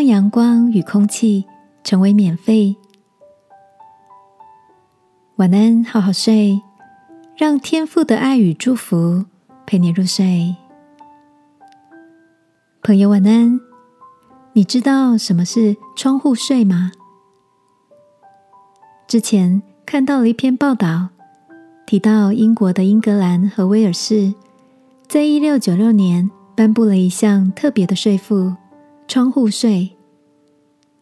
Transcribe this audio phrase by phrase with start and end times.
[0.00, 1.44] 让阳光与空气
[1.84, 2.74] 成为免费。
[5.36, 6.58] 晚安，好好睡，
[7.36, 9.26] 让天父的爱与祝福
[9.66, 10.56] 陪你入睡。
[12.82, 13.60] 朋友，晚安。
[14.54, 16.92] 你知道什么是窗户税吗？
[19.06, 21.10] 之前看到了一篇报道，
[21.84, 24.32] 提到英国的英格兰和威尔士，
[25.06, 28.54] 在一六九六年颁布了一项特别的税负——
[29.10, 29.90] 窗户税，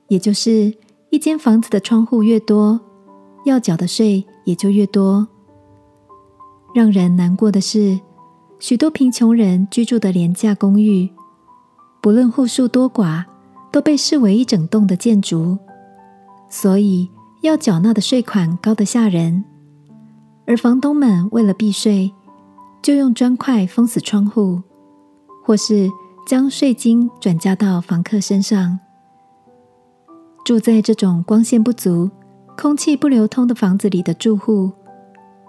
[0.06, 0.72] 也就是
[1.10, 2.80] 一间房子的窗户越多。
[3.44, 5.28] 要缴的税也就越多。
[6.74, 8.00] 让人难过的是，
[8.58, 11.10] 许多贫穷人居住的廉价公寓，
[12.00, 13.26] 不论户数多寡，
[13.70, 15.58] 都被视为一整栋的建筑，
[16.48, 17.10] 所以
[17.42, 19.44] 要缴纳的税款高得吓人。
[20.46, 22.10] 而房东们为了避税，
[22.80, 24.62] 就用砖块封死窗户，
[25.44, 25.90] 或是
[26.28, 28.78] 将税金转嫁到房客身上。
[30.44, 32.10] 住在这种光线不足。
[32.54, 34.72] 空气不流通的房子里的住户，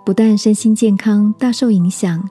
[0.06, 2.30] 不但身心健康大受影响，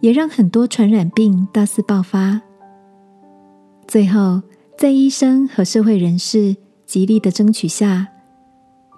[0.00, 2.42] 也让很多传染病大肆爆发。
[3.86, 4.42] 最后，
[4.76, 8.08] 在医生和社会人士极力的争取下，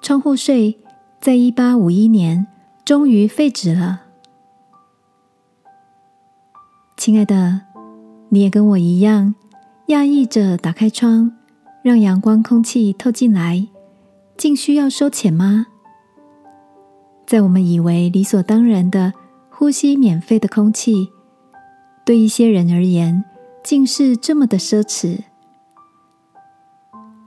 [0.01, 0.81] 窗户税
[1.21, 2.47] 在一八五一年
[2.83, 4.05] 终于废止了。
[6.97, 7.61] 亲爱的，
[8.35, 9.33] 你也跟我一样，
[9.87, 11.31] 讶异着打开窗，
[11.85, 13.69] 让阳光、空气透进来。
[14.37, 15.69] 竟需要收钱吗？
[17.29, 19.13] 在我们以为理所当然的
[19.51, 21.09] 呼吸免费的空气，
[22.05, 23.23] 对一些人而言，
[23.63, 25.21] 竟是这么的奢侈。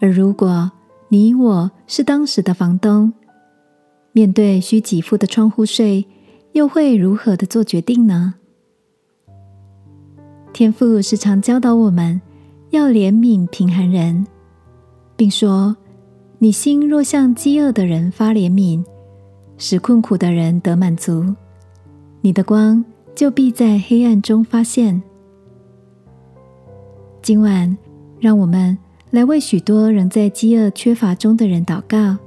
[0.02, 0.70] 而如果
[1.08, 3.14] 你我是当时的房东，
[4.12, 6.06] 面对需给付的窗户税，
[6.52, 8.34] 又会如何的做决定呢？
[10.58, 12.20] 天父时常教导我们
[12.72, 14.26] 要怜悯贫寒人，
[15.16, 15.78] 并说。
[16.40, 18.84] 你心若向饥饿的人发怜悯，
[19.60, 21.24] 使困苦的人得满足，
[22.22, 25.00] 你的光就必在黑暗中发现。
[27.22, 27.78] 今晚，
[28.20, 28.76] 让我们
[29.12, 32.18] 来为许多仍在饥饿缺乏中的人祷告，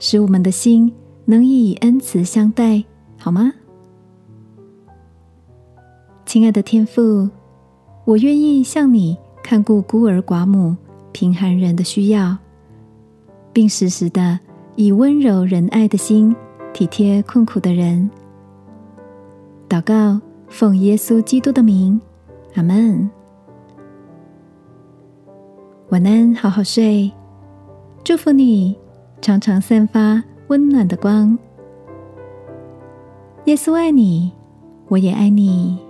[0.00, 0.92] 使我们的心
[1.24, 2.82] 能以恩慈相待，
[3.16, 3.52] 好吗？
[6.28, 7.26] 亲爱的天父，
[8.04, 10.76] 我愿意向你看顾孤儿寡母、
[11.10, 12.36] 贫寒人的需要。
[13.50, 14.38] 并时时的
[14.76, 16.36] 以温柔仁爱的心
[16.74, 18.10] 体贴困苦的人。
[19.70, 21.98] 祷告，奉耶稣基督的名，
[22.56, 23.10] 阿门。
[25.88, 27.10] 晚安，好好睡。
[28.04, 28.76] 祝福你，
[29.22, 31.38] 常常散发温暖的光。
[33.46, 34.30] 耶稣爱你，
[34.88, 35.87] 我也爱你。